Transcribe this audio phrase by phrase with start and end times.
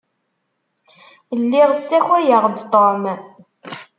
[1.41, 3.03] Lliɣ ssakayeɣ-d Tom.